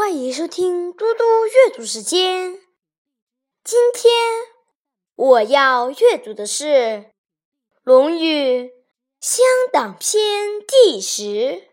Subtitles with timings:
[0.00, 2.58] 欢迎收听嘟嘟阅读时间。
[3.62, 4.10] 今天
[5.14, 6.64] 我要阅读的是
[7.82, 8.62] 《论语·
[9.20, 11.68] 乡党篇》第十。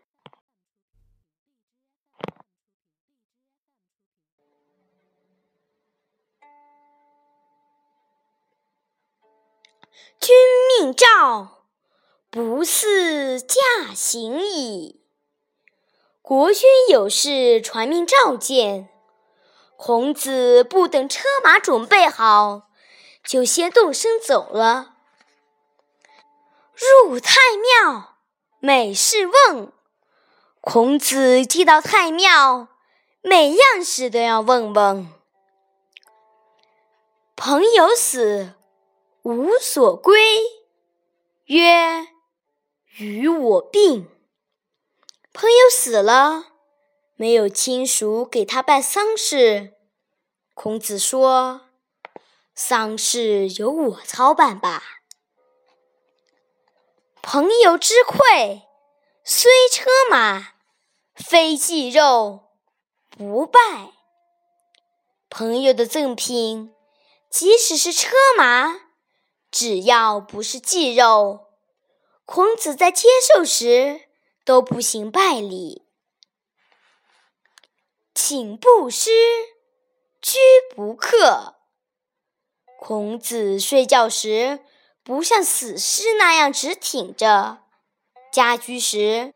[10.20, 10.36] 君
[10.82, 11.66] 命诏，
[12.30, 13.56] 不似驾
[13.96, 15.07] 行矣。
[16.28, 18.90] 国君有事传命召见，
[19.78, 22.64] 孔子不等车马准备好，
[23.24, 24.96] 就先动身走了。
[26.76, 27.40] 入太
[27.82, 28.18] 庙，
[28.60, 29.72] 每事问。
[30.60, 32.68] 孔子进到太庙，
[33.22, 35.08] 每样事都要问问。
[37.38, 38.54] 朋友死，
[39.22, 40.22] 无所归，
[41.46, 42.06] 曰
[43.00, 44.10] ：“与我病。”
[45.40, 46.46] 朋友死了，
[47.14, 49.76] 没有亲属给他办丧事。
[50.56, 51.70] 孔子说
[52.56, 54.82] ：“丧事由我操办吧。”
[57.22, 58.64] 朋友之馈，
[59.24, 60.54] 虽车马，
[61.14, 62.48] 非祭肉，
[63.08, 63.60] 不拜。
[65.30, 66.74] 朋友的赠品，
[67.30, 68.88] 即使是车马，
[69.52, 71.52] 只要不是祭肉，
[72.26, 74.07] 孔子在接受时。
[74.48, 75.84] 都不行拜礼，
[78.16, 79.12] 请布施，
[80.22, 80.38] 居
[80.74, 81.56] 不克。
[82.80, 84.62] 孔子睡觉时
[85.04, 87.58] 不像死尸那样直挺着，
[88.32, 89.34] 家居时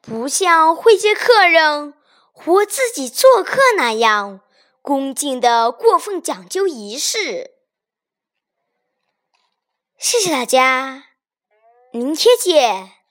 [0.00, 1.92] 不像会接客人
[2.32, 4.40] 或自己做客那样
[4.80, 7.50] 恭敬的过分讲究仪式。
[9.98, 11.04] 谢谢大家，
[11.92, 13.03] 明天见。